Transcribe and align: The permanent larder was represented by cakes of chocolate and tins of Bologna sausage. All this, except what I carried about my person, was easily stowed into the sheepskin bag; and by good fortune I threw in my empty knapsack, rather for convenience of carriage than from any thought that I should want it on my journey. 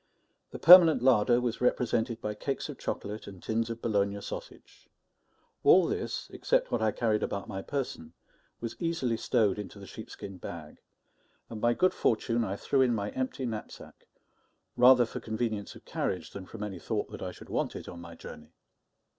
The 0.49 0.57
permanent 0.57 1.03
larder 1.03 1.39
was 1.39 1.61
represented 1.61 2.19
by 2.21 2.33
cakes 2.33 2.69
of 2.69 2.79
chocolate 2.79 3.27
and 3.27 3.37
tins 3.43 3.69
of 3.69 3.83
Bologna 3.83 4.19
sausage. 4.21 4.89
All 5.63 5.85
this, 5.85 6.27
except 6.33 6.71
what 6.71 6.81
I 6.81 6.91
carried 6.91 7.21
about 7.21 7.47
my 7.47 7.61
person, 7.61 8.13
was 8.59 8.75
easily 8.79 9.15
stowed 9.15 9.59
into 9.59 9.77
the 9.77 9.85
sheepskin 9.85 10.37
bag; 10.39 10.81
and 11.51 11.61
by 11.61 11.75
good 11.75 11.93
fortune 11.93 12.43
I 12.43 12.55
threw 12.55 12.81
in 12.81 12.95
my 12.95 13.11
empty 13.11 13.45
knapsack, 13.45 14.07
rather 14.75 15.05
for 15.05 15.19
convenience 15.19 15.75
of 15.75 15.85
carriage 15.85 16.31
than 16.31 16.47
from 16.47 16.63
any 16.63 16.79
thought 16.79 17.11
that 17.11 17.21
I 17.21 17.31
should 17.31 17.49
want 17.49 17.75
it 17.75 17.87
on 17.87 18.01
my 18.01 18.15
journey. 18.15 18.55